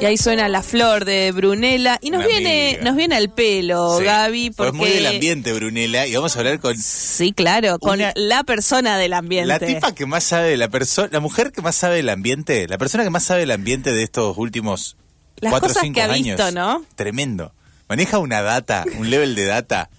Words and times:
Y 0.00 0.04
ahí 0.04 0.16
suena 0.16 0.48
la 0.48 0.62
flor 0.62 1.04
de 1.04 1.30
Brunella. 1.32 1.98
Y 2.00 2.10
nos 2.10 2.20
Una 2.20 2.26
viene, 2.28 2.68
amiga. 2.70 2.82
nos 2.84 2.96
viene 2.96 3.16
al 3.16 3.30
pelo, 3.30 3.98
Sí. 3.98 4.04
Gaby, 4.04 4.50
Pues 4.50 4.70
porque. 4.70 4.76
muy 4.78 4.90
del 4.90 5.06
ambiente, 5.06 5.52
Brunella, 5.52 6.06
y 6.06 6.14
vamos 6.14 6.34
a 6.34 6.38
hablar 6.40 6.58
con 6.60 6.76
Sí, 6.76 7.32
claro, 7.32 7.78
con 7.78 7.94
Una- 8.00 8.12
la 8.16 8.42
persona 8.44 8.98
del 8.98 9.12
ambiente. 9.12 9.46
la 9.48 9.58
tipa 9.58 9.94
que 9.94 10.06
más 10.06 10.24
sabe 10.24 10.56
la 10.56 10.68
persona, 10.68 11.08
la 11.12 11.20
mujer 11.20 11.52
que 11.52 11.62
más 11.62 11.76
sabe 11.76 11.96
del 11.96 12.08
ambiente, 12.08 12.66
la 12.68 12.78
persona 12.78 13.04
que 13.04 13.10
más 13.10 13.24
sabe 13.24 13.40
del 13.40 13.50
ambiente 13.52 13.92
de 13.92 14.02
estos 14.02 14.36
últimos 14.38 14.96
Las 15.40 15.50
cuatro 15.50 15.66
o 15.66 15.68
cosas 15.70 15.82
cinco 15.82 15.94
que 15.96 16.02
ha 16.02 16.12
años. 16.12 16.36
visto, 16.36 16.50
¿no? 16.52 16.84
Tremendo. 16.94 17.52
Maneja 17.88 18.18
una 18.18 18.42
data, 18.42 18.84
un 18.98 19.10
level 19.10 19.34
de 19.34 19.44
data 19.44 19.90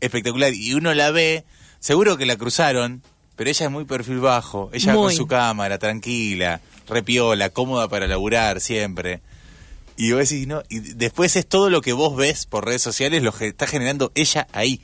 espectacular, 0.00 0.52
y 0.54 0.74
uno 0.74 0.94
la 0.94 1.10
ve, 1.10 1.44
seguro 1.78 2.16
que 2.16 2.26
la 2.26 2.36
cruzaron, 2.36 3.02
pero 3.40 3.48
ella 3.48 3.64
es 3.64 3.72
muy 3.72 3.86
perfil 3.86 4.20
bajo, 4.20 4.68
ella 4.70 4.92
Muy. 4.92 5.04
con 5.04 5.14
su 5.14 5.26
cámara, 5.26 5.78
tranquila, 5.78 6.60
repiola, 6.86 7.48
cómoda 7.48 7.88
para 7.88 8.06
laburar 8.06 8.60
siempre. 8.60 9.22
Y 9.96 10.12
vos 10.12 10.28
decís, 10.28 10.46
no, 10.46 10.62
y 10.68 10.80
después 10.80 11.34
es 11.36 11.46
todo 11.46 11.70
lo 11.70 11.80
que 11.80 11.94
vos 11.94 12.14
ves 12.14 12.44
por 12.44 12.66
redes 12.66 12.82
sociales 12.82 13.22
lo 13.22 13.32
que 13.32 13.46
está 13.46 13.66
generando 13.66 14.12
ella 14.14 14.46
ahí. 14.52 14.82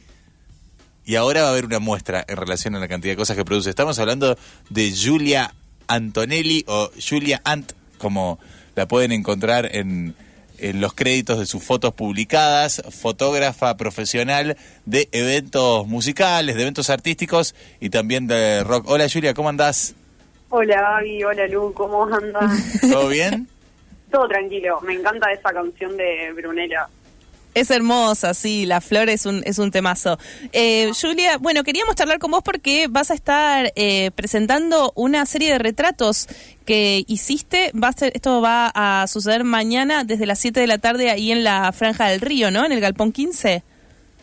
Y 1.05 1.17
ahora 1.17 1.43
va 1.43 1.49
a 1.49 1.51
haber 1.51 1.67
una 1.67 1.81
muestra 1.81 2.25
en 2.27 2.39
relación 2.39 2.75
a 2.75 2.79
la 2.79 2.89
cantidad 2.89 3.13
de 3.13 3.19
cosas 3.19 3.37
que 3.37 3.45
produce. 3.45 3.69
Estamos 3.69 3.99
hablando 3.99 4.39
de 4.71 4.91
Julia 4.91 5.55
Antonelli 5.87 6.65
o 6.67 6.91
Julia 6.99 7.43
Ant, 7.45 7.73
como 7.99 8.39
la 8.75 8.89
pueden 8.89 9.13
encontrar 9.13 9.69
en, 9.77 10.17
en 10.59 10.81
los 10.81 10.95
créditos 10.95 11.39
de 11.39 11.47
sus 11.47 11.63
fotos 11.63 11.95
publicadas, 11.95 12.83
fotógrafa 12.91 13.77
profesional 13.77 14.57
de 14.85 15.09
eventos 15.13 15.87
musicales, 15.87 16.57
de 16.57 16.63
eventos 16.63 16.91
artísticos 16.91 17.55
y 17.81 17.91
también 17.91 18.27
de 18.27 18.65
rock. 18.65 18.85
Hola 18.89 19.07
Julia, 19.13 19.35
¿cómo 19.35 19.49
andás? 19.49 19.95
Hola 20.51 20.81
Gaby, 20.81 21.25
hola 21.25 21.47
Lu, 21.49 21.73
¿cómo 21.75 22.05
andas? 22.05 22.81
¿Todo 22.91 23.09
bien? 23.09 23.49
Todo 24.11 24.29
tranquilo, 24.29 24.81
me 24.83 24.95
encanta 24.95 25.33
esa 25.33 25.53
canción 25.53 25.97
de 25.97 26.33
Brunella. 26.35 26.89
Es 27.57 27.71
hermosa, 27.71 28.35
sí, 28.35 28.67
La 28.67 28.83
Flor 28.83 29.09
es 29.09 29.25
un, 29.25 29.43
es 29.47 29.59
un 29.59 29.71
temazo. 29.71 30.19
Eh, 30.53 30.91
Julia, 31.01 31.39
bueno, 31.39 31.65
queríamos 31.65 31.95
charlar 31.95 32.19
con 32.19 32.31
vos 32.31 32.43
porque 32.45 32.87
vas 32.91 33.11
a 33.11 33.15
estar 33.15 33.73
eh, 33.77 34.11
presentando 34.15 34.93
una 34.95 35.25
serie 35.25 35.53
de 35.53 35.59
retratos 35.59 36.29
que 36.67 37.03
hiciste. 37.07 37.73
Va 37.73 37.89
a 37.89 37.93
ser, 37.93 38.13
esto 38.15 38.43
va 38.43 38.71
a 38.75 39.07
suceder 39.07 39.45
mañana 39.45 40.05
desde 40.05 40.27
las 40.27 40.39
7 40.39 40.61
de 40.61 40.67
la 40.67 40.77
tarde 40.77 41.11
ahí 41.11 41.33
en 41.33 41.45
la 41.45 41.73
Franja 41.73 42.09
del 42.09 42.21
Río, 42.21 42.51
¿no? 42.51 42.63
En 42.63 42.73
el 42.73 42.81
Galpón 42.81 43.11
15. 43.11 43.63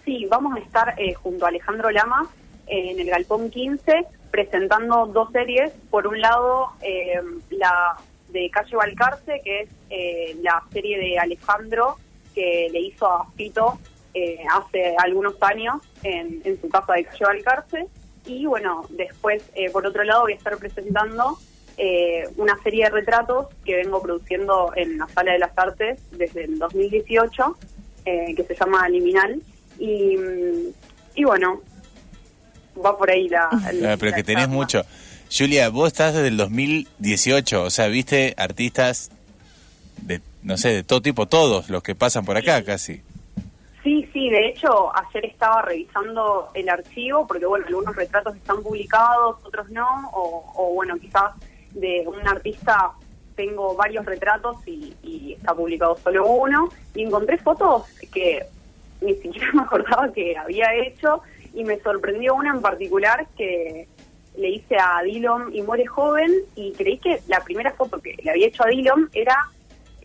Sí, 0.05 0.27
vamos 0.29 0.55
a 0.55 0.59
estar 0.59 0.93
eh, 0.99 1.15
junto 1.15 1.45
a 1.45 1.47
Alejandro 1.47 1.89
Lama 1.89 2.29
eh, 2.67 2.91
en 2.91 2.99
el 2.99 3.09
Galpón 3.09 3.49
15 3.49 4.05
presentando 4.29 5.07
dos 5.07 5.31
series. 5.31 5.71
Por 5.89 6.05
un 6.05 6.21
lado, 6.21 6.67
eh, 6.83 7.19
la 7.49 7.97
de 8.29 8.47
Calle 8.51 8.75
Balcarce, 8.75 9.41
que 9.43 9.61
es 9.61 9.69
eh, 9.89 10.37
la 10.43 10.61
serie 10.71 10.99
de 10.99 11.17
Alejandro 11.17 11.97
que 12.33 12.69
le 12.71 12.79
hizo 12.79 13.07
a 13.07 13.29
Fito 13.35 13.79
eh, 14.13 14.39
hace 14.51 14.95
algunos 14.97 15.35
años 15.41 15.81
en, 16.03 16.41
en 16.43 16.59
su 16.61 16.69
casa 16.69 16.93
de 16.93 17.05
Calle 17.05 17.25
Balcarce. 17.25 17.87
Y 18.25 18.45
bueno, 18.45 18.85
después, 18.89 19.43
eh, 19.55 19.69
por 19.69 19.85
otro 19.85 20.03
lado, 20.03 20.21
voy 20.21 20.33
a 20.33 20.35
estar 20.35 20.57
presentando 20.57 21.37
eh, 21.77 22.23
una 22.37 22.55
serie 22.61 22.85
de 22.85 22.91
retratos 22.91 23.47
que 23.65 23.75
vengo 23.75 24.01
produciendo 24.01 24.71
en 24.75 24.97
la 24.97 25.07
Sala 25.07 25.33
de 25.33 25.39
las 25.39 25.57
Artes 25.57 25.99
desde 26.11 26.45
el 26.45 26.59
2018, 26.59 27.57
eh, 28.05 28.33
que 28.35 28.43
se 28.43 28.55
llama 28.55 28.87
Liminal. 28.89 29.41
Y, 29.79 30.15
mm, 30.15 30.73
y 31.15 31.23
bueno, 31.23 31.61
va 32.83 32.97
por 32.97 33.09
ahí 33.09 33.27
la... 33.27 33.49
Ah, 33.51 33.97
pero 33.99 34.11
la 34.11 34.15
que 34.15 34.23
tenés 34.23 34.43
charla. 34.43 34.47
mucho. 34.47 34.83
Julia, 35.35 35.69
vos 35.69 35.87
estás 35.87 36.13
desde 36.13 36.27
el 36.27 36.37
2018, 36.37 37.63
o 37.63 37.69
sea, 37.71 37.87
viste 37.87 38.35
artistas 38.37 39.09
de, 40.03 40.21
no 40.43 40.57
sé, 40.57 40.69
de 40.69 40.83
todo 40.83 41.01
tipo, 41.01 41.27
todos 41.27 41.69
los 41.69 41.81
que 41.83 41.95
pasan 41.95 42.25
por 42.25 42.37
acá 42.37 42.63
casi. 42.63 43.01
Sí, 43.83 44.07
sí, 44.13 44.29
de 44.29 44.47
hecho, 44.47 44.91
ayer 44.95 45.25
estaba 45.25 45.61
revisando 45.61 46.49
el 46.53 46.69
archivo, 46.69 47.27
porque 47.27 47.45
bueno, 47.45 47.65
algunos 47.67 47.95
retratos 47.95 48.35
están 48.35 48.63
publicados, 48.63 49.43
otros 49.43 49.69
no, 49.69 50.09
o, 50.13 50.53
o, 50.55 50.73
bueno, 50.73 50.97
quizás 50.97 51.33
de 51.71 52.05
un 52.07 52.25
artista 52.25 52.91
tengo 53.35 53.75
varios 53.75 54.05
retratos 54.05 54.57
y, 54.65 54.93
y 55.03 55.33
está 55.33 55.53
publicado 55.53 55.97
solo 55.97 56.25
uno, 56.25 56.69
y 56.95 57.03
encontré 57.03 57.37
fotos 57.39 57.83
que 58.13 58.45
ni 59.01 59.15
siquiera 59.15 59.49
me 59.53 59.63
acordaba 59.63 60.11
que 60.13 60.37
había 60.37 60.73
hecho, 60.75 61.21
y 61.53 61.65
me 61.65 61.77
sorprendió 61.81 62.35
una 62.35 62.51
en 62.51 62.61
particular 62.61 63.27
que 63.37 63.87
le 64.37 64.49
hice 64.49 64.77
a 64.77 65.01
Dillon 65.03 65.53
y 65.53 65.61
Muere 65.61 65.85
Joven, 65.85 66.31
y 66.55 66.71
creí 66.71 66.99
que 66.99 67.19
la 67.27 67.41
primera 67.41 67.71
foto 67.73 67.99
que 67.99 68.15
le 68.23 68.31
había 68.31 68.47
hecho 68.47 68.63
a 68.63 68.69
Dillon 68.69 69.09
era 69.13 69.37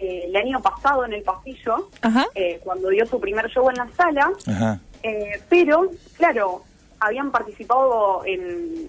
eh, 0.01 0.23
el 0.27 0.37
año 0.37 0.61
pasado 0.63 1.05
en 1.05 1.13
el 1.13 1.23
pasillo, 1.23 1.89
eh, 2.35 2.61
cuando 2.65 2.89
dio 2.89 3.05
su 3.07 3.19
primer 3.21 3.49
show 3.51 3.69
en 3.71 3.77
la 3.77 3.89
sala, 3.97 4.31
Ajá. 4.47 4.81
eh, 5.03 5.41
pero, 5.49 5.91
claro, 6.17 6.63
habían 7.01 7.31
participado 7.31 8.23
en 8.25 8.89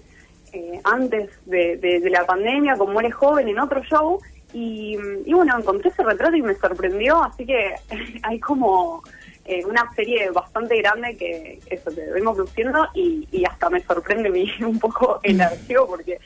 eh, 0.52 0.80
antes 0.82 1.30
de, 1.46 1.76
de- 1.76 2.00
de 2.00 2.10
la 2.10 2.26
pandemia, 2.26 2.76
como 2.76 2.98
eres 3.00 3.14
joven, 3.14 3.48
en 3.48 3.58
otro 3.60 3.82
show, 3.84 4.20
y, 4.52 4.96
y 5.24 5.32
bueno, 5.32 5.56
encontré 5.56 5.90
ese 5.90 6.02
retrato 6.02 6.34
y 6.36 6.42
me 6.42 6.54
sorprendió, 6.56 7.22
así 7.22 7.46
que 7.46 7.74
hay 8.24 8.40
como 8.40 9.02
eh, 9.44 9.64
una 9.64 9.88
serie 9.94 10.28
bastante 10.30 10.76
grande 10.78 11.16
que 11.16 11.60
eso 11.70 11.94
que 11.94 12.02
vengo 12.12 12.34
produciendo 12.34 12.86
y, 12.94 13.28
y 13.30 13.44
hasta 13.44 13.70
me 13.70 13.80
sorprende 13.82 14.28
mi- 14.30 14.50
un 14.64 14.78
poco 14.80 15.20
el 15.22 15.40
archivo 15.40 15.86
porque 15.86 16.18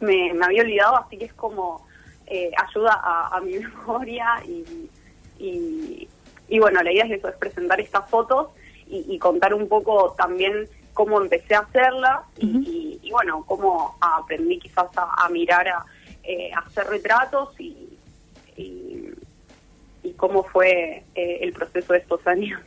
me, 0.00 0.34
me 0.34 0.44
había 0.46 0.62
olvidado, 0.62 0.96
así 0.96 1.16
que 1.16 1.26
es 1.26 1.32
como 1.34 1.86
eh, 2.26 2.50
ayuda 2.68 2.92
a, 3.02 3.36
a 3.36 3.40
mi 3.40 3.52
memoria 3.58 4.42
y, 4.46 4.88
y, 5.38 6.08
y 6.48 6.58
bueno, 6.58 6.82
la 6.82 6.92
idea 6.92 7.04
es 7.06 7.12
eso, 7.18 7.28
es 7.28 7.36
presentar 7.36 7.80
estas 7.80 8.08
fotos 8.08 8.48
y, 8.86 9.04
y 9.14 9.18
contar 9.18 9.54
un 9.54 9.68
poco 9.68 10.14
también 10.16 10.68
cómo 10.92 11.20
empecé 11.20 11.54
a 11.54 11.60
hacerlas 11.60 12.20
y, 12.38 12.46
y- 12.46 13.00
y, 13.02 13.10
bueno, 13.10 13.44
cómo 13.46 13.96
aprendí 14.00 14.58
quizás 14.58 14.86
a, 14.96 15.24
a 15.24 15.28
mirar, 15.28 15.66
a, 15.68 15.84
eh, 16.22 16.50
a 16.54 16.60
hacer 16.60 16.86
retratos 16.86 17.48
y, 17.60 17.98
y, 18.56 18.62
y 20.04 20.12
cómo 20.12 20.44
fue 20.44 21.02
eh, 21.14 21.38
el 21.40 21.52
proceso 21.54 21.94
de 21.94 21.98
estos 21.98 22.24
años. 22.26 22.60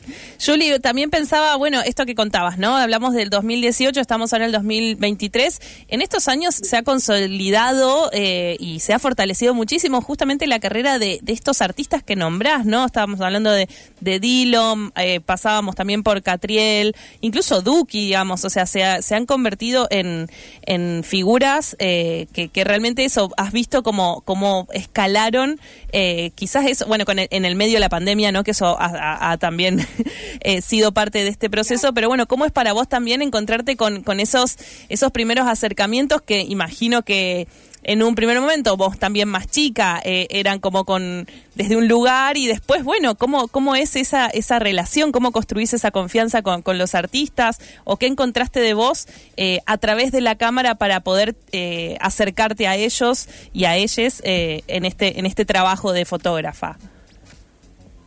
Julie, 0.44 0.80
también 0.80 1.10
pensaba, 1.12 1.56
bueno, 1.56 1.82
esto 1.82 2.06
que 2.06 2.16
contabas, 2.16 2.58
¿no? 2.58 2.76
Hablamos 2.76 3.14
del 3.14 3.30
2018, 3.30 4.02
estamos 4.02 4.34
ahora 4.34 4.46
en 4.46 4.50
el 4.50 4.54
2023. 4.54 5.60
En 5.88 6.02
estos 6.02 6.28
años 6.28 6.56
se 6.56 6.76
ha 6.78 6.82
consolidado 6.84 8.10
eh, 8.12 8.58
y 8.60 8.80
se 8.80 8.94
ha 8.94 9.00
fortalecido 9.00 9.54
muchísimo 9.54 10.02
justamente 10.02 10.48
la 10.48 10.60
carrera 10.60 10.98
de, 11.00 11.20
de 11.22 11.34
estos 11.34 11.62
artistas 11.62 12.02
que 12.04 12.16
nombrás, 12.16 12.66
¿no? 12.66 12.86
Estábamos 12.86 13.22
hablando 13.22 13.52
de, 13.52 13.70
de 14.02 14.20
Dillon, 14.20 14.92
eh, 14.96 15.20
pasábamos 15.20 15.76
también 15.76 16.02
por 16.04 16.22
Catriel, 16.24 16.96
incluso 17.22 17.62
Duki, 17.62 18.06
digamos, 18.08 18.44
o 18.46 18.50
sea, 18.50 18.66
se, 18.66 18.84
ha- 18.84 19.02
se 19.02 19.14
han 19.16 19.26
convertido 19.28 19.88
en, 19.92 20.28
en 20.66 21.04
figuras 21.04 21.76
eh, 21.80 22.28
que, 22.34 22.50
que 22.50 22.64
realmente 22.64 23.06
eso, 23.06 23.30
has 23.38 23.52
visto 23.52 23.84
como, 23.84 24.22
como 24.22 24.68
escalaron, 24.74 25.60
eh, 25.92 26.32
quizás 26.36 26.66
eso, 26.66 26.86
bueno, 26.88 27.06
con 27.06 27.20
el- 27.20 27.27
en 27.32 27.46
el 27.46 27.56
medio 27.56 27.74
de 27.76 27.80
la 27.82 27.90
pandemia, 27.90 28.32
¿no? 28.32 28.44
Que 28.44 28.52
eso 28.52 28.80
ha, 28.80 28.86
ha- 28.86 29.32
ha 29.32 29.38
también 29.38 29.86
eh, 30.42 30.62
sido 30.62 30.92
parte 30.92 31.24
de 31.24 31.30
este 31.30 31.50
proceso, 31.50 31.94
pero 31.94 32.08
bueno, 32.08 32.28
¿cómo 32.28 32.46
es 32.46 32.52
para 32.52 32.74
vos 32.74 32.88
también 32.88 33.22
encontrarte 33.22 33.76
con, 33.78 34.04
con 34.04 34.20
esos, 34.20 34.58
esos 34.90 35.12
primeros 35.12 35.48
acercamientos 35.48 36.22
que 36.22 36.42
imagino 36.42 37.04
que 37.04 37.48
en 37.84 38.04
un 38.04 38.16
primer 38.16 38.42
momento 38.42 38.76
vos 38.76 38.98
también 39.00 39.30
más 39.30 39.48
chica 39.48 40.02
eh, 40.04 40.28
eran 40.32 40.60
como 40.60 40.84
con 40.84 41.26
desde 41.56 41.78
un 41.78 41.88
lugar 41.88 42.36
y 42.36 42.48
después 42.48 42.84
bueno 42.84 43.16
cómo 43.16 43.48
cómo 43.48 43.76
es 43.76 43.96
esa 43.96 44.28
esa 44.28 44.60
relación 44.60 45.12
cómo 45.14 45.32
construís 45.32 45.74
esa 45.74 45.92
confianza 45.92 46.42
con, 46.42 46.64
con 46.64 46.78
los 46.80 46.96
artistas 46.96 47.60
o 47.86 47.96
qué 47.98 48.08
encontraste 48.08 48.60
de 48.60 48.74
vos 48.74 49.08
eh, 49.38 49.60
a 49.68 49.78
través 49.78 50.12
de 50.12 50.20
la 50.22 50.36
cámara 50.36 50.76
para 50.76 51.00
poder 51.02 51.36
eh, 51.54 51.98
acercarte 52.02 52.68
a 52.68 52.76
ellos 52.76 53.30
y 53.54 53.66
a 53.66 53.78
ellas 53.78 54.22
eh, 54.26 54.64
en 54.68 54.84
este 54.84 55.20
en 55.20 55.26
este 55.26 55.46
trabajo 55.46 55.94
de 55.94 56.04
fotógrafa 56.04 56.78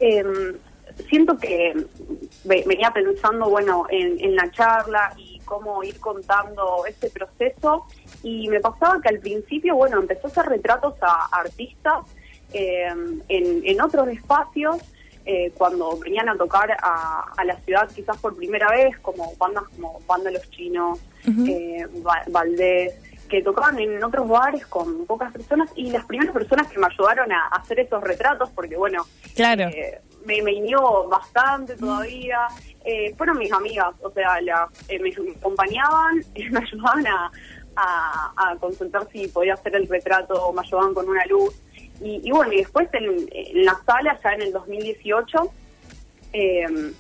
Eh, 0.00 0.25
siento 1.08 1.37
que 1.38 1.75
ve- 2.44 2.64
venía 2.67 2.91
pensando, 2.93 3.49
bueno, 3.49 3.87
en, 3.91 4.19
en 4.20 4.35
la 4.35 4.50
charla 4.50 5.12
y 5.17 5.38
cómo 5.44 5.82
ir 5.85 5.99
contando 6.00 6.85
ese 6.87 7.11
proceso. 7.11 7.87
Y 8.23 8.49
me 8.49 8.61
pasaba 8.61 9.00
que 9.00 9.08
al 9.08 9.19
principio, 9.20 9.76
bueno, 9.76 9.99
empezó 10.00 10.26
a 10.26 10.31
hacer 10.31 10.47
retratos 10.47 10.94
a 11.02 11.26
artistas 11.32 12.05
eh, 12.52 12.88
en, 13.29 13.61
en 13.64 13.81
otros 13.81 14.08
espacios 14.08 14.79
eh, 15.26 15.52
cuando 15.56 15.97
venían 15.99 16.29
a 16.29 16.37
tocar 16.37 16.73
a, 16.82 17.26
a 17.37 17.44
la 17.44 17.56
ciudad 17.61 17.88
quizás 17.94 18.17
por 18.19 18.35
primera 18.37 18.70
vez, 18.70 18.99
como 18.99 19.35
bandas 19.37 19.64
como 19.76 20.00
Banda 20.06 20.31
Los 20.31 20.50
Chinos, 20.50 20.99
eh, 21.47 21.87
Va- 22.05 22.25
Valdés, 22.29 22.94
que 23.31 23.43
tocaban 23.43 23.79
en 23.79 24.03
otros 24.03 24.29
bares 24.29 24.67
con 24.67 25.06
pocas 25.06 25.32
personas 25.32 25.71
y 25.77 25.91
las 25.91 26.05
primeras 26.05 26.32
personas 26.35 26.67
que 26.69 26.79
me 26.79 26.87
ayudaron 26.87 27.31
a 27.32 27.47
hacer 27.49 27.79
esos 27.81 28.03
retratos, 28.03 28.50
porque 28.50 28.77
bueno, 28.77 29.06
Claro. 29.37 29.69
eh, 29.69 30.00
me, 30.27 30.43
me 30.43 30.53
inió 30.53 31.09
bastante 31.09 31.77
todavía, 31.77 32.49
eh, 32.85 33.15
fueron 33.17 33.38
mis 33.38 33.53
amigas, 33.53 33.94
o 34.03 34.11
sea, 34.11 34.41
la- 34.43 34.69
eh, 34.88 34.99
me, 34.99 35.11
me 35.25 35.31
acompañaban, 35.32 36.23
me 36.50 36.59
ayudaban 36.61 37.06
a, 37.06 37.31
a, 37.77 38.32
a 38.50 38.56
consultar 38.56 39.06
si 39.12 39.29
podía 39.29 39.55
hacer 39.55 39.76
el 39.76 39.87
retrato, 39.88 40.53
me 40.53 40.61
ayudaban 40.61 40.93
con 40.93 41.09
una 41.09 41.25
luz. 41.26 41.55
Y, 42.03 42.21
y 42.25 42.31
bueno, 42.33 42.53
y 42.53 42.56
después 42.59 42.88
en, 42.94 43.29
en 43.33 43.65
la 43.65 43.79
sala, 43.87 44.19
ya 44.25 44.33
en 44.33 44.43
el 44.43 44.53
2018, 44.53 45.53
eh, 46.33 46.93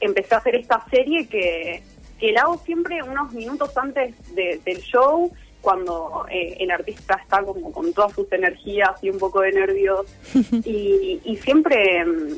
empecé 0.00 0.34
a 0.34 0.38
hacer 0.38 0.56
esta 0.56 0.84
serie 0.90 1.26
que, 1.28 1.82
que 2.18 2.32
la 2.32 2.42
hago 2.42 2.58
siempre 2.58 3.02
unos 3.02 3.32
minutos 3.32 3.76
antes 3.76 4.14
de- 4.34 4.60
del 4.64 4.78
show, 4.78 5.32
cuando 5.60 6.24
eh, 6.30 6.56
el 6.60 6.70
artista 6.70 7.14
está 7.22 7.42
como 7.42 7.72
con 7.72 7.92
todas 7.92 8.12
sus 8.12 8.30
energías 8.32 8.90
y 9.02 9.10
un 9.10 9.18
poco 9.18 9.40
de 9.40 9.52
nervios. 9.52 10.06
y, 10.64 11.20
y 11.24 11.36
siempre 11.36 12.04
mm, 12.04 12.32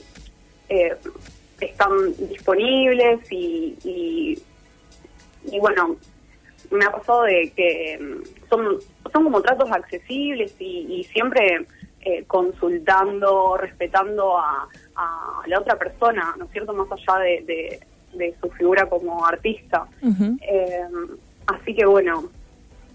eh, 0.71 0.97
están 1.61 1.91
disponibles 2.29 3.21
y, 3.31 3.77
y, 3.85 4.43
y 5.53 5.59
bueno, 5.59 5.97
me 6.71 6.85
ha 6.85 6.93
pasado 6.93 7.23
de 7.25 7.51
que 7.55 7.99
mm, 8.01 8.49
son, 8.49 8.79
son 9.13 9.25
como 9.25 9.43
tratos 9.43 9.71
accesibles 9.71 10.55
y, 10.59 10.87
y 11.01 11.05
siempre 11.05 11.67
eh, 12.03 12.25
consultando, 12.27 13.57
respetando 13.59 14.39
a, 14.39 14.67
a 14.97 15.43
la 15.47 15.59
otra 15.61 15.77
persona, 15.79 16.35
¿no 16.39 16.47
es 16.47 16.51
cierto? 16.53 16.73
Más 16.73 16.89
allá 16.91 17.19
de, 17.21 17.43
de- 17.43 17.81
de 18.15 18.35
su 18.41 18.49
figura 18.51 18.87
como 18.87 19.25
artista. 19.27 19.87
Eh, 20.41 20.81
así 21.47 21.75
que 21.75 21.87
bueno, 21.87 22.25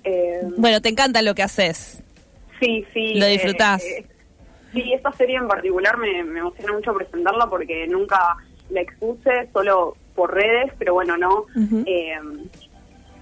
eh, 0.04 0.42
Bueno, 0.58 0.82
te 0.82 0.90
encanta 0.90 1.22
lo 1.22 1.34
que 1.36 1.44
haces. 1.44 2.04
sí, 2.60 2.86
sí. 2.94 3.16
Lo 3.16 3.26
eh, 3.26 3.32
disfrutás. 3.32 3.84
eh, 3.84 4.06
sí, 4.74 4.94
esta 4.94 5.12
serie 5.14 5.38
en 5.38 5.48
particular 5.48 5.98
me, 5.98 6.24
me 6.24 6.40
emociona 6.40 6.74
mucho 6.74 6.94
presentarla 6.94 7.48
porque 7.48 7.88
nunca 7.88 8.38
la 8.70 8.82
expuse, 8.82 9.50
solo 9.54 9.96
por 10.16 10.34
redes, 10.34 10.72
pero 10.78 10.94
bueno, 10.94 11.18
no. 11.18 11.46
Eh, 11.86 12.14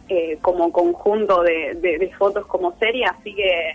eh, 0.10 0.38
como 0.42 0.72
conjunto 0.72 1.42
de, 1.44 1.74
de- 1.76 1.98
de 1.98 2.10
fotos 2.18 2.46
como 2.48 2.78
serie, 2.78 3.06
así 3.06 3.34
que 3.34 3.70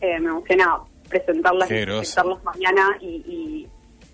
eh, 0.00 0.18
me 0.20 0.30
emociona 0.30 0.78
presentarlas 1.08 1.70
y 1.70 1.74
presentarlas 1.84 2.42
mañana 2.44 2.96
y, 3.00 3.66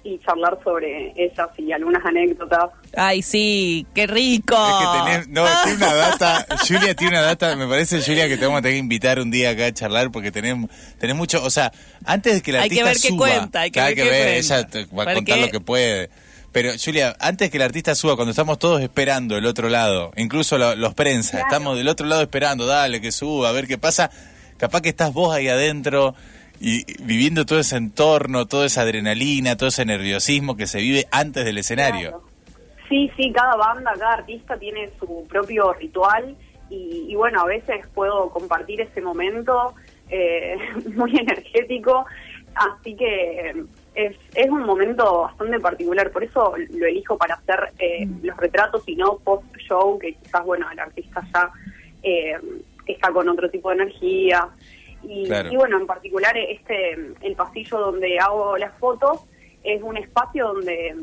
y, 0.05 0.19
charlar 0.21 0.59
sobre 0.65 1.13
ellas 1.17 1.49
y 1.59 1.73
algunas 1.73 2.05
anécdotas. 2.05 2.71
Ay, 2.97 3.23
sí, 3.23 3.87
qué 3.95 4.07
rico. 4.07 4.55
Es 4.57 4.75
que 4.75 4.99
tenés, 5.05 5.29
no, 5.29 5.45
tiene 5.65 5.77
una 5.79 5.95
data, 5.95 6.47
Julia 6.69 6.95
tiene 6.95 7.19
una 7.19 7.23
data, 7.23 7.55
me 7.57 7.67
parece 7.67 8.01
Julia 8.03 8.29
que 8.29 8.37
te 8.37 8.45
vamos 8.47 8.59
a 8.59 8.63
tener 8.63 8.75
que 8.77 8.81
invitar 8.81 9.21
un 9.21 9.31
día 9.31 9.51
acá 9.51 9.67
a 9.67 9.73
charlar 9.73 10.11
porque 10.11 10.33
tenés, 10.33 10.57
tenés 10.99 11.15
mucho, 11.17 11.43
o 11.45 11.51
sea, 11.51 11.73
antes 12.05 12.35
de 12.35 12.43
que 12.43 12.53
la 12.53 12.63
Hay 12.63 12.71
que 12.71 12.81
artista 12.83 12.89
ver 12.91 13.01
qué 13.03 13.09
suba, 13.09 13.19
cuenta, 13.39 13.61
hay 13.61 13.71
que 13.71 13.81
ver 13.81 13.95
qué 13.95 14.03
cuenta. 14.03 14.31
ella 14.35 14.67
te 14.67 14.85
va 14.87 15.03
a 15.11 15.15
contar 15.15 15.39
lo 15.39 15.49
que 15.51 15.61
puede. 15.61 16.11
Pero 16.53 16.73
Julia, 16.85 17.15
antes 17.21 17.49
que 17.49 17.59
el 17.59 17.63
artista 17.63 17.95
suba, 17.95 18.17
cuando 18.17 18.31
estamos 18.31 18.59
todos 18.59 18.81
esperando 18.83 19.37
el 19.37 19.47
otro 19.47 19.69
lado, 19.69 20.11
incluso 20.17 20.59
lo- 20.59 20.75
los 20.75 20.95
prensa, 20.95 21.33
Claro. 21.33 21.47
estamos 21.47 21.77
del 21.79 21.87
otro 21.87 22.07
lado 22.07 22.23
esperando, 22.23 22.67
dale 22.67 23.01
que 23.01 23.13
suba, 23.13 23.51
a 23.51 23.53
ver 23.53 23.69
qué 23.69 23.79
pasa, 23.79 24.11
capaz 24.57 24.81
que 24.81 24.89
estás 24.89 25.13
vos 25.13 25.33
ahí 25.33 25.47
adentro 25.47 26.15
y 26.61 26.85
viviendo 27.03 27.47
todo 27.47 27.59
ese 27.59 27.77
entorno, 27.77 28.47
toda 28.47 28.67
esa 28.67 28.83
adrenalina, 28.83 29.57
todo 29.57 29.71
ese 29.71 29.87
nerviosismo 29.87 30.57
que 30.57 30.67
se 30.67 30.79
vive 30.79 31.07
antes 31.11 31.45
del 31.45 31.59
escenario. 31.59 32.11
Claro. 32.11 32.25
Sí, 32.89 33.11
sí, 33.17 33.33
cada 33.33 33.57
banda, 33.57 33.93
cada 33.99 34.15
artista 34.15 34.59
tiene 34.59 34.91
su 34.99 35.25
propio 35.29 35.73
ritual 35.73 36.37
y, 36.69 37.07
y 37.09 37.15
bueno, 37.15 37.41
a 37.41 37.47
veces 37.47 37.87
puedo 37.95 38.31
compartir 38.31 38.81
ese 38.81 39.01
momento 39.01 39.75
eh, 40.11 40.57
muy 40.95 41.17
energético, 41.17 42.05
así 42.55 42.95
que 42.97 43.65
es, 43.95 44.17
es 44.35 44.51
un 44.51 44.63
momento 44.65 45.23
bastante 45.23 45.61
particular, 45.61 46.11
por 46.11 46.25
eso 46.25 46.55
lo 46.71 46.87
elijo 46.87 47.17
para 47.17 47.37
hacer 47.37 47.73
eh, 47.79 48.09
los 48.23 48.37
retratos 48.37 48.83
y 48.87 48.97
no 48.97 49.19
post-show, 49.19 49.99
que 49.99 50.15
quizás, 50.15 50.45
bueno, 50.45 50.71
el 50.71 50.79
artista 50.79 51.23
ya 51.33 51.51
eh, 52.03 52.37
está 52.87 53.13
con 53.13 53.29
otro 53.29 53.49
tipo 53.51 53.71
de 53.71 53.77
energía. 53.77 54.49
Y, 55.03 55.27
Claro. 55.27 55.51
y 55.53 55.57
bueno, 55.57 55.79
en 55.79 55.87
particular 55.87 56.37
este 56.37 56.93
el 57.23 57.35
pasillo 57.37 57.79
donde 57.79 58.19
hago 58.19 58.57
las 58.59 58.77
fotos 58.79 59.21
es 59.65 59.83
un 59.83 59.97
espacio 59.97 60.49
donde 60.49 60.95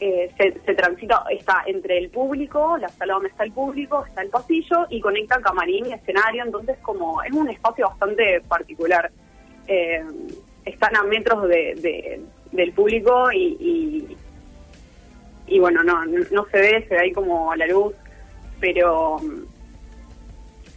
eh, 0.00 0.30
se, 0.36 0.60
se 0.64 0.74
transita, 0.74 1.24
está 1.30 1.62
entre 1.66 1.98
el 1.98 2.08
público, 2.10 2.76
la 2.78 2.88
sala 2.88 3.14
donde 3.14 3.28
está 3.28 3.44
el 3.44 3.52
público, 3.52 4.04
está 4.04 4.22
el 4.22 4.30
pasillo 4.30 4.86
y 4.90 5.00
conecta 5.00 5.40
camarín 5.40 5.86
y 5.86 5.92
escenario, 5.92 6.42
entonces 6.44 6.76
como 6.82 7.22
es 7.22 7.32
un 7.32 7.48
espacio 7.48 7.86
bastante 7.88 8.40
particular. 8.48 9.10
Eh, 9.68 10.02
están 10.64 10.96
a 10.96 11.02
metros 11.04 11.44
de, 11.48 11.74
de- 11.76 12.20
del 12.50 12.72
público 12.72 13.30
y, 13.32 13.56
y, 13.60 14.16
y 15.46 15.58
bueno, 15.60 15.82
no, 15.84 16.04
no 16.04 16.44
se 16.46 16.60
ve, 16.60 16.84
se 16.88 16.94
ve 16.94 17.00
ahí 17.00 17.12
como 17.12 17.50
a 17.52 17.56
la 17.56 17.66
luz, 17.66 17.94
pero 18.60 19.18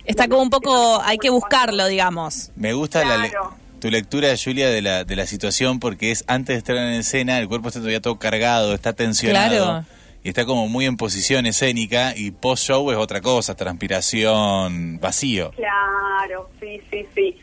Está 0.06 0.28
como 0.28 0.42
un 0.42 0.50
poco, 0.50 1.02
hay 1.02 1.18
que 1.18 1.30
buscarlo, 1.30 1.88
digamos. 1.88 2.52
Me 2.56 2.74
gusta 2.74 3.04
la 3.06 3.18
le- 3.18 3.32
tu 3.80 3.90
lectura, 3.90 4.30
Julia, 4.42 4.70
de 4.70 4.82
la, 4.82 5.04
de 5.04 5.16
la 5.16 5.28
situación 5.28 5.80
porque 5.80 6.12
es 6.12 6.24
antes 6.28 6.56
de 6.56 6.58
estar 6.60 6.76
en 6.78 6.94
escena, 6.94 7.38
el 7.40 7.48
cuerpo 7.48 7.68
está 7.68 7.80
todavía 7.80 8.02
todo 8.02 8.18
cargado, 8.18 8.74
está 8.74 8.94
tensionado. 8.94 9.56
Claro. 9.66 9.86
Y 10.24 10.30
está 10.30 10.46
como 10.46 10.68
muy 10.68 10.86
en 10.86 10.98
posición 10.98 11.46
escénica 11.46 12.14
y 12.16 12.32
post-show 12.32 12.90
es 12.92 12.98
otra 12.98 13.22
cosa, 13.22 13.54
transpiración, 13.56 15.00
vacío. 15.00 15.52
Claro, 15.52 16.50
sí, 16.60 16.82
sí, 16.92 17.06
sí. 17.14 17.38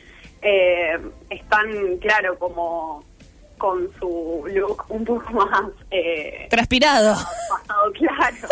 Eh, 0.45 0.99
están, 1.31 1.69
claro, 2.01 2.37
como 2.39 3.05
con 3.63 3.89
su 4.01 4.43
look 4.53 4.85
un 4.89 5.05
poco 5.05 5.31
más 5.35 5.63
eh, 5.93 6.49
Transpirado. 6.51 7.15
pasado, 7.15 7.93
claro. 7.99 8.49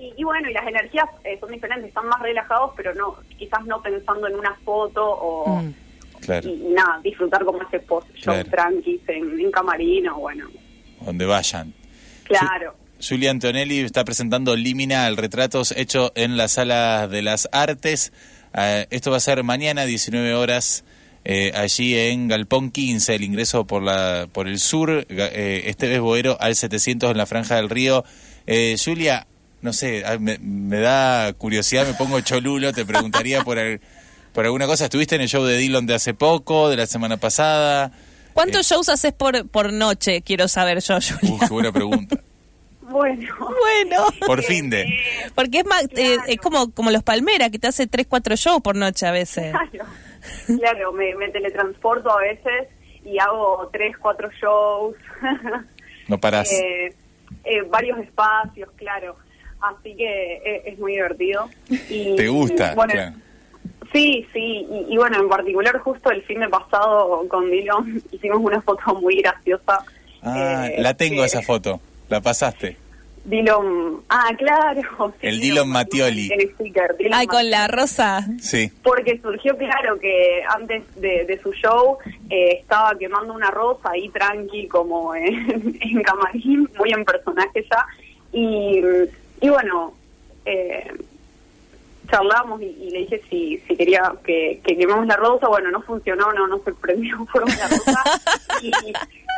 Y, 0.00 0.14
y 0.16 0.22
bueno, 0.24 0.48
y 0.48 0.52
las 0.52 0.64
energías 0.64 1.06
eh, 1.24 1.36
son 1.40 1.50
diferentes, 1.50 1.88
están 1.88 2.06
más 2.06 2.20
relajados, 2.22 2.70
pero 2.76 2.94
no, 2.94 3.16
quizás 3.36 3.64
no 3.66 3.82
pensando 3.82 4.28
en 4.28 4.36
una 4.36 4.54
foto 4.64 5.04
o 5.04 5.60
Mm. 5.62 5.74
Claro, 6.20 6.48
y, 6.48 6.52
y 6.52 6.68
nada, 6.68 7.00
disfrutar 7.02 7.44
como 7.44 7.60
ese 7.62 7.80
post-show 7.80 8.32
Claro. 8.32 8.48
tranquis 8.48 9.00
en, 9.08 9.40
en 9.40 9.50
camarino, 9.50 10.16
bueno, 10.20 10.46
donde 11.00 11.26
vayan. 11.26 11.74
claro. 12.22 12.76
Julia 13.04 13.32
Antonelli 13.32 13.80
está 13.80 14.04
presentando 14.04 14.54
Límina, 14.54 15.08
el 15.08 15.16
retratos 15.16 15.72
hecho 15.72 16.12
en 16.14 16.36
la 16.36 16.46
Sala 16.46 17.08
de 17.08 17.22
las 17.22 17.48
Artes. 17.50 18.12
Eh, 18.54 18.86
esto 18.90 19.10
va 19.10 19.16
a 19.16 19.20
ser 19.20 19.42
mañana, 19.42 19.84
19 19.84 20.32
horas, 20.34 20.84
eh, 21.24 21.52
allí 21.54 21.96
en 21.96 22.28
Galpón 22.28 22.70
15, 22.70 23.14
el 23.14 23.22
ingreso 23.24 23.66
por 23.66 23.82
la 23.82 24.28
por 24.32 24.48
el 24.48 24.58
sur, 24.58 25.06
eh, 25.08 25.62
Esteves 25.66 26.00
Boero 26.00 26.36
al 26.40 26.56
700 26.56 27.10
en 27.12 27.16
la 27.18 27.26
Franja 27.26 27.56
del 27.56 27.70
Río. 27.70 28.04
Eh, 28.46 28.76
Julia, 28.82 29.26
no 29.60 29.72
sé, 29.72 30.02
ah, 30.04 30.18
me, 30.18 30.38
me 30.38 30.78
da 30.78 31.32
curiosidad, 31.34 31.86
me 31.86 31.94
pongo 31.94 32.20
cholulo, 32.20 32.72
te 32.72 32.84
preguntaría 32.84 33.42
por, 33.44 33.58
el- 33.58 33.80
por 34.32 34.44
alguna 34.44 34.66
cosa. 34.66 34.84
¿Estuviste 34.84 35.14
en 35.14 35.20
el 35.20 35.28
show 35.28 35.44
de 35.44 35.56
Dillon 35.58 35.86
de 35.86 35.94
hace 35.94 36.14
poco, 36.14 36.68
de 36.68 36.76
la 36.76 36.86
semana 36.86 37.16
pasada? 37.18 37.92
¿Cuántos 38.32 38.66
shows 38.66 38.88
haces 38.88 39.12
por, 39.12 39.46
por 39.48 39.72
noche? 39.72 40.22
Quiero 40.22 40.48
saber 40.48 40.80
yo, 40.80 40.94
Julia. 41.00 41.34
Uf, 41.34 41.40
qué 41.40 41.48
buena 41.52 41.72
pregunta. 41.72 42.16
Bueno, 42.90 43.26
Bueno. 43.38 44.04
Por 44.26 44.42
fin 44.42 44.68
de... 44.68 44.84
Porque 45.34 45.60
es 45.60 45.64
más, 45.64 45.84
eh, 45.96 46.18
es 46.26 46.36
como, 46.36 46.72
como 46.72 46.90
los 46.90 47.02
Palmera, 47.02 47.48
que 47.48 47.58
te 47.58 47.68
hace 47.68 47.86
3, 47.86 48.06
4 48.06 48.36
shows 48.36 48.60
por 48.60 48.76
noche 48.76 49.06
a 49.06 49.12
veces. 49.12 49.50
Claro, 49.52 49.86
claro 50.58 50.92
me, 50.92 51.14
me 51.14 51.28
teletransporto 51.28 52.10
a 52.10 52.20
veces 52.20 52.68
y 53.04 53.18
hago 53.18 53.68
tres, 53.72 53.96
cuatro 53.98 54.30
shows. 54.40 54.96
No 56.08 56.18
parás. 56.18 56.52
Eh, 56.52 56.92
eh, 57.44 57.62
varios 57.70 57.98
espacios, 58.00 58.68
claro. 58.74 59.16
Así 59.60 59.94
que 59.94 60.34
eh, 60.44 60.62
es 60.66 60.78
muy 60.78 60.92
divertido. 60.94 61.48
Y, 61.88 62.16
¿Te 62.16 62.28
gusta? 62.28 62.74
Bueno, 62.74 62.92
Claro. 62.92 63.16
Sí, 63.92 64.26
sí. 64.32 64.66
Y, 64.70 64.94
y 64.94 64.96
bueno, 64.96 65.20
en 65.20 65.28
particular 65.28 65.78
justo 65.78 66.10
el 66.10 66.22
fin 66.22 66.40
de 66.40 66.48
pasado 66.48 67.26
con 67.28 67.50
Dylan 67.50 68.02
hicimos 68.10 68.38
una 68.40 68.60
foto 68.62 68.94
muy 69.00 69.22
graciosa. 69.22 69.84
Ah, 70.22 70.68
eh, 70.68 70.82
la 70.82 70.94
tengo 70.94 71.20
que 71.20 71.26
esa 71.26 71.42
foto. 71.42 71.80
La 72.08 72.20
pasaste. 72.20 72.76
Dylan, 73.24 74.00
ah, 74.08 74.30
claro. 74.36 74.80
sí, 75.20 75.26
El 75.28 75.40
Dylan 75.40 75.68
Mattioli. 75.68 76.30
El 76.32 76.52
sticker, 76.54 76.96
Dylan 76.96 77.20
Ay, 77.20 77.26
con 77.26 77.48
la 77.50 77.68
rosa. 77.68 78.26
Sí. 78.40 78.70
Porque 78.82 79.20
surgió 79.20 79.56
claro 79.56 79.98
que 80.00 80.42
antes 80.48 80.82
de, 80.96 81.24
de 81.24 81.40
su 81.40 81.52
show 81.52 81.98
eh, 82.30 82.58
estaba 82.60 82.96
quemando 82.98 83.32
una 83.32 83.50
rosa 83.50 83.90
ahí 83.90 84.08
tranqui 84.08 84.66
como 84.66 85.14
en, 85.14 85.78
en 85.80 86.02
camarín, 86.02 86.68
muy 86.76 86.90
en 86.90 87.04
personaje 87.04 87.64
ya. 87.70 87.86
Y, 88.32 88.82
y 89.40 89.48
bueno, 89.48 89.94
eh, 90.44 90.90
charlamos 92.10 92.60
y, 92.60 92.66
y 92.66 92.90
le 92.90 92.98
dije 93.00 93.22
si, 93.30 93.58
si 93.66 93.76
quería 93.76 94.12
que, 94.24 94.60
que 94.64 94.76
quememos 94.76 95.06
la 95.06 95.16
rosa. 95.16 95.46
Bueno, 95.48 95.70
no 95.70 95.80
funcionó, 95.82 96.32
no, 96.32 96.46
no 96.46 96.58
se 96.64 96.72
prendió 96.72 97.24
fuego 97.32 97.46
la 97.48 97.68
rosa. 97.68 98.02
y, 98.62 98.70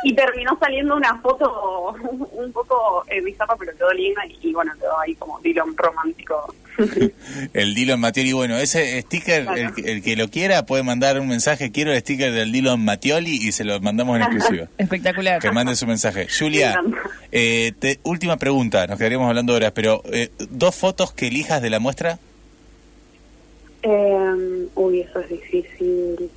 y 0.05 0.13
terminó 0.13 0.57
saliendo 0.59 0.95
una 0.95 1.19
foto 1.19 1.95
un 2.33 2.51
poco 2.51 3.03
eh, 3.07 3.21
bizarra, 3.21 3.55
pero 3.57 3.71
quedó 3.75 3.91
linda 3.91 4.21
y, 4.27 4.49
y 4.49 4.53
bueno, 4.53 4.71
quedó 4.79 4.99
ahí 4.99 5.15
como 5.15 5.39
Dylan 5.41 5.75
romántico. 5.75 6.53
El 7.53 7.73
Dylan 7.73 7.99
Mattioli. 7.99 8.33
Bueno, 8.33 8.57
ese 8.57 9.01
sticker, 9.01 9.43
Claro. 9.45 9.59
el, 9.61 9.73
que- 9.73 9.91
el 9.91 10.01
que 10.03 10.15
lo 10.15 10.27
quiera 10.29 10.65
puede 10.65 10.83
mandar 10.83 11.19
un 11.19 11.27
mensaje. 11.27 11.71
Quiero 11.71 11.91
el 11.93 11.99
sticker 12.01 12.31
del 12.33 12.51
Dylan 12.51 12.83
Mattioli 12.83 13.31
y 13.47 13.51
se 13.51 13.63
lo 13.63 13.79
mandamos 13.79 14.17
en 14.17 14.23
exclusiva. 14.23 14.67
Espectacular. 14.77 15.41
Que 15.41 15.51
mande 15.51 15.75
su 15.75 15.87
mensaje. 15.87 16.27
Julia, 16.27 16.81
eh, 17.31 17.71
te- 17.79 17.99
última 18.03 18.37
pregunta. 18.37 18.85
Nos 18.87 18.97
quedaríamos 18.97 19.27
hablando 19.29 19.53
horas, 19.53 19.71
pero 19.73 20.01
eh, 20.11 20.29
dos 20.49 20.75
fotos 20.75 21.13
que 21.13 21.27
elijas 21.27 21.61
de 21.61 21.69
la 21.69 21.79
muestra. 21.79 22.19
Eh, 23.83 24.67
uy, 24.75 24.99
eso 25.01 25.19
es 25.19 25.29
difícil. 25.29 26.29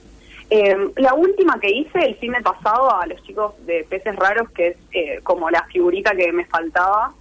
Eh, 0.51 0.77
la 0.97 1.15
última 1.15 1.61
que 1.61 1.71
hice 1.71 1.99
el 2.01 2.15
fin 2.17 2.33
de 2.33 2.41
pasado 2.41 2.95
a 2.95 3.07
los 3.07 3.23
chicos 3.25 3.55
de 3.67 3.85
Peces 3.89 4.17
Raros, 4.17 4.49
que 4.51 4.69
es 4.69 4.77
eh, 4.93 5.21
como 5.23 5.51
la 5.51 5.63
figurita 5.65 6.13
que 6.17 6.33
me 6.33 6.45
faltaba, 6.47 7.13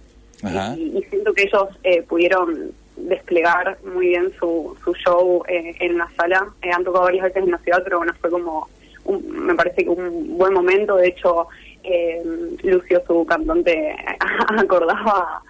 y, 0.78 0.96
y 0.98 1.02
siento 1.10 1.34
que 1.34 1.42
ellos 1.42 1.68
eh, 1.82 2.02
pudieron 2.02 2.70
desplegar 2.96 3.78
muy 3.84 4.08
bien 4.08 4.32
su, 4.38 4.76
su 4.84 4.94
show 4.94 5.42
eh, 5.48 5.74
en 5.80 5.98
la 5.98 6.08
sala. 6.16 6.46
Eh, 6.62 6.70
han 6.72 6.84
tocado 6.84 7.04
varias 7.04 7.24
veces 7.24 7.42
en 7.44 7.50
la 7.50 7.58
ciudad, 7.58 7.82
pero 7.84 7.98
bueno, 7.98 8.12
fue 8.20 8.30
como, 8.30 8.68
un- 9.04 9.28
me 9.46 9.54
parece 9.54 9.84
que 9.84 9.90
un 9.90 10.38
buen 10.38 10.54
momento. 10.54 10.96
De 10.96 11.08
hecho, 11.08 11.48
eh, 11.84 12.22
Lucio, 12.62 13.02
su 13.06 13.26
cantante, 13.26 13.94
acordaba, 14.56 15.42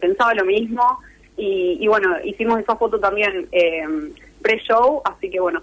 pensaba 0.00 0.34
lo 0.34 0.44
mismo. 0.44 0.98
Y, 1.36 1.78
y 1.80 1.86
bueno, 1.88 2.16
hicimos 2.24 2.60
esa 2.60 2.76
foto 2.76 2.98
también 2.98 3.46
eh, 3.52 3.84
pre-show, 4.42 5.02
así 5.04 5.28
que 5.28 5.38
bueno, 5.40 5.60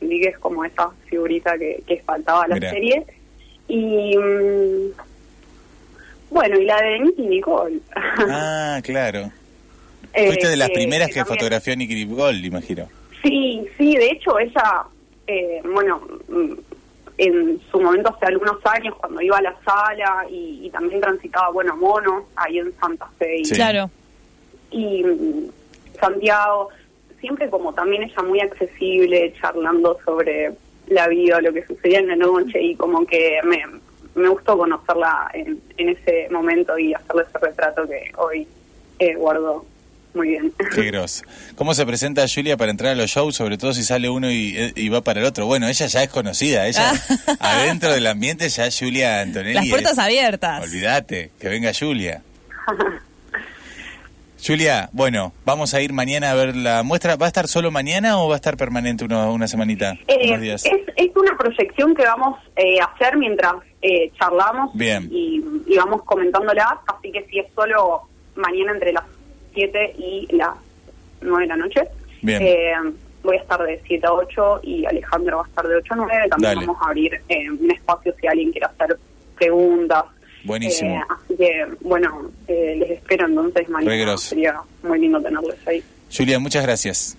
que 0.00 0.28
es 0.28 0.38
como 0.38 0.64
esa 0.64 0.90
figurita 1.06 1.56
que, 1.58 1.82
que 1.86 2.02
faltaba 2.02 2.44
a 2.44 2.48
la 2.48 2.54
Mirá. 2.56 2.70
serie. 2.70 3.04
Y 3.68 4.16
mm, 4.16 4.90
bueno, 6.30 6.58
y 6.58 6.64
la 6.64 6.80
de 6.82 6.98
Nicky 7.00 7.22
Nicole. 7.26 7.80
Ah, 8.30 8.80
claro. 8.82 9.30
Eh, 10.12 10.26
Fuiste 10.26 10.48
de 10.48 10.56
las 10.56 10.68
que- 10.68 10.74
primeras 10.74 11.08
que, 11.08 11.14
también- 11.16 11.36
fotografió 11.38 11.76
Nicky 11.76 12.04
Nicole, 12.06 12.38
imagino. 12.46 12.88
Sí, 13.22 13.66
sí, 13.76 13.96
de 13.96 14.10
hecho 14.10 14.38
ella, 14.38 14.84
eh, 15.26 15.60
bueno, 15.64 16.00
mm, 16.28 16.52
en 17.18 17.60
su 17.70 17.80
momento 17.80 18.10
hace 18.14 18.26
algunos 18.26 18.64
años 18.64 18.94
cuando 18.96 19.20
iba 19.20 19.38
a 19.38 19.42
la 19.42 19.54
sala 19.64 20.24
y, 20.30 20.60
y 20.66 20.70
también 20.70 21.00
transitaba, 21.00 21.50
bueno, 21.50 21.76
Mono, 21.76 22.26
ahí 22.36 22.58
en 22.58 22.72
Santa 22.78 23.08
Fe 23.18 23.38
y, 23.40 23.44
Sí. 23.44 23.54
Claro. 23.54 23.90
y, 24.70 25.02
mm, 25.04 25.50
Santiago, 26.00 26.68
siempre 27.20 27.48
como 27.50 27.72
también 27.72 28.02
ella 28.02 28.22
muy 28.22 28.40
accesible, 28.40 29.32
charlando 29.40 29.98
sobre 30.04 30.52
la 30.88 31.08
vida, 31.08 31.40
lo 31.40 31.52
que 31.52 31.66
sucedía 31.66 31.98
en 32.00 32.08
la 32.08 32.16
noche 32.16 32.60
y 32.62 32.74
como 32.76 33.04
que 33.06 33.38
me, 33.44 33.62
me 34.14 34.28
gustó 34.28 34.56
conocerla 34.56 35.30
en, 35.34 35.60
en 35.76 35.88
ese 35.90 36.28
momento 36.30 36.78
y 36.78 36.94
hacerle 36.94 37.22
ese 37.28 37.38
retrato 37.38 37.86
que 37.86 38.10
hoy 38.16 38.46
eh, 38.98 39.14
guardo 39.14 39.64
muy 40.14 40.28
bien. 40.28 40.52
Qué 40.74 40.84
grosso. 40.84 41.22
¿Cómo 41.54 41.74
se 41.74 41.84
presenta 41.84 42.24
Julia 42.32 42.56
para 42.56 42.70
entrar 42.70 42.92
a 42.92 42.94
los 42.96 43.10
shows, 43.10 43.36
sobre 43.36 43.58
todo 43.58 43.74
si 43.74 43.84
sale 43.84 44.08
uno 44.08 44.30
y, 44.30 44.72
y 44.74 44.88
va 44.88 45.02
para 45.02 45.20
el 45.20 45.26
otro? 45.26 45.44
Bueno, 45.46 45.68
ella 45.68 45.86
ya 45.86 46.02
es 46.02 46.08
conocida, 46.08 46.66
ella 46.66 46.92
adentro 47.40 47.92
del 47.92 48.06
ambiente 48.06 48.48
ya 48.48 48.66
es 48.66 48.78
Julia 48.78 49.20
Antonelli. 49.20 49.54
Las 49.54 49.68
puertas 49.68 49.92
es- 49.92 49.98
abiertas. 49.98 50.62
Olvídate, 50.62 51.30
que 51.38 51.48
venga 51.48 51.70
Julia. 51.78 52.22
Julia, 54.44 54.88
bueno, 54.92 55.32
vamos 55.44 55.74
a 55.74 55.80
ir 55.80 55.92
mañana 55.92 56.30
a 56.30 56.34
ver 56.34 56.54
la 56.56 56.82
muestra. 56.82 57.16
¿Va 57.16 57.26
a 57.26 57.28
estar 57.28 57.48
solo 57.48 57.70
mañana 57.70 58.18
o 58.22 58.28
va 58.28 58.34
a 58.34 58.36
estar 58.36 58.56
permanente 58.56 59.04
uno- 59.04 59.32
una 59.32 59.48
semanita? 59.48 59.96
Eh, 60.06 60.38
días? 60.38 60.64
es, 60.64 60.72
es 60.96 61.16
una 61.16 61.36
proyección 61.36 61.94
que 61.94 62.02
vamos 62.04 62.38
eh, 62.56 62.80
a 62.80 62.84
hacer 62.84 63.16
mientras 63.16 63.54
eh, 63.82 64.10
charlamos 64.18 64.70
Bien. 64.74 65.08
Y, 65.10 65.42
y 65.66 65.76
vamos 65.76 66.02
comentándola, 66.04 66.78
así 66.86 67.10
que 67.10 67.24
si 67.30 67.40
es 67.40 67.46
solo 67.54 68.02
mañana 68.36 68.72
entre 68.72 68.92
las 68.92 69.04
7 69.54 69.94
y 69.98 70.28
las 70.36 70.50
9 71.20 71.42
de 71.42 71.48
la 71.48 71.56
noche, 71.56 71.82
Bien. 72.22 72.40
eh, 72.40 72.72
voy 73.24 73.36
a 73.36 73.40
estar 73.40 73.60
de 73.62 73.82
7 73.86 74.06
a 74.06 74.12
8 74.12 74.60
y 74.62 74.86
Alejandro 74.86 75.38
va 75.38 75.44
a 75.44 75.48
estar 75.48 75.66
de 75.66 75.76
8 75.76 75.94
a 75.94 75.96
9. 75.96 76.28
También 76.30 76.54
Dale. 76.54 76.66
vamos 76.66 76.82
a 76.82 76.86
abrir 76.86 77.20
eh, 77.28 77.50
un 77.50 77.70
espacio 77.72 78.14
si 78.20 78.26
alguien 78.28 78.52
quiere 78.52 78.66
hacer 78.66 78.96
preguntas. 79.36 80.04
Buenísimo. 80.48 80.96
Eh, 80.96 81.02
así 81.10 81.36
que, 81.36 81.66
bueno, 81.82 82.30
eh, 82.48 82.74
les 82.78 82.90
espero 82.92 83.26
entonces 83.26 83.68
mañana. 83.68 84.16
Sería 84.16 84.60
muy 84.82 84.98
lindo 84.98 85.20
tenerles 85.20 85.58
ahí. 85.66 85.84
Julia, 86.10 86.38
muchas 86.38 86.62
gracias. 86.62 87.18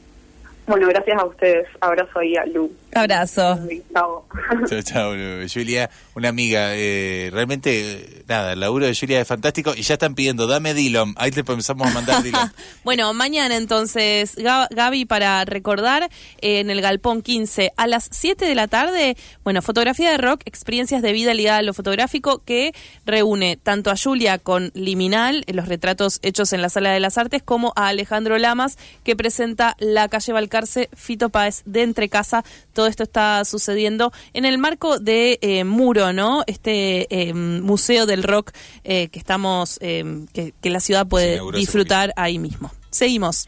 Bueno, 0.69 0.88
gracias 0.88 1.17
a 1.19 1.25
ustedes. 1.25 1.67
Abrazo 1.81 2.19
ahí 2.19 2.35
a 2.38 2.45
Lu. 2.45 2.71
Abrazo. 2.93 3.59
Chao. 3.93 4.25
Chao, 4.69 4.81
chao, 4.83 5.11
Julia, 5.51 5.89
una 6.15 6.29
amiga. 6.29 6.75
eh, 6.75 7.29
realmente, 7.33 8.23
nada, 8.27 8.53
el 8.53 8.59
laburo 8.59 8.85
de 8.85 8.95
Julia 8.95 9.19
es 9.21 9.27
fantástico 9.27 9.73
y 9.75 9.81
ya 9.81 9.93
están 9.95 10.15
pidiendo, 10.15 10.47
dame 10.47 10.73
Dillon. 10.73 11.13
Ahí 11.17 11.31
te 11.31 11.41
empezamos 11.41 11.88
a 11.89 11.93
mandar. 11.93 12.23
Bueno, 12.83 13.13
mañana 13.13 13.55
entonces, 13.57 14.35
Ga- 14.38 14.67
Gaby, 14.71 15.05
para 15.05 15.43
recordar, 15.45 16.09
eh, 16.41 16.59
en 16.59 16.69
el 16.69 16.81
Galpón 16.81 17.21
15 17.21 17.71
a 17.75 17.88
las 17.88 18.07
7 18.11 18.45
de 18.45 18.55
la 18.55 18.67
tarde, 18.67 19.15
bueno, 19.43 19.61
fotografía 19.61 20.11
de 20.11 20.17
rock, 20.17 20.41
experiencias 20.45 21.01
de 21.01 21.11
vida 21.13 21.33
ligada 21.33 21.59
a 21.59 21.61
lo 21.63 21.73
fotográfico, 21.73 22.43
que 22.45 22.73
reúne 23.05 23.57
tanto 23.57 23.91
a 23.91 23.95
Julia 24.01 24.38
con 24.39 24.71
Liminal, 24.73 25.43
en 25.47 25.55
los 25.55 25.67
retratos 25.67 26.19
hechos 26.21 26.53
en 26.53 26.61
la 26.61 26.69
Sala 26.69 26.91
de 26.91 26.99
las 26.99 27.17
Artes, 27.17 27.41
como 27.43 27.73
a 27.75 27.88
Alejandro 27.88 28.38
Lamas, 28.38 28.77
que 29.03 29.15
presenta 29.15 29.75
La 29.79 30.07
Calle 30.09 30.33
Fito 30.67 31.29
Páez 31.29 31.63
de 31.65 31.83
Entre 31.83 32.09
Casa. 32.09 32.43
Todo 32.73 32.87
esto 32.87 33.03
está 33.03 33.43
sucediendo 33.45 34.11
en 34.33 34.45
el 34.45 34.57
marco 34.57 34.99
de 34.99 35.39
eh, 35.41 35.63
Muro, 35.63 36.13
¿no? 36.13 36.43
Este 36.47 37.07
eh, 37.09 37.33
museo 37.33 38.05
del 38.05 38.23
rock 38.23 38.51
eh, 38.83 39.09
que 39.09 39.19
estamos, 39.19 39.79
que, 39.79 40.53
que 40.61 40.69
la 40.69 40.79
ciudad 40.79 41.07
puede 41.07 41.39
disfrutar 41.53 42.13
ahí 42.15 42.39
mismo. 42.39 42.71
Seguimos. 42.91 43.47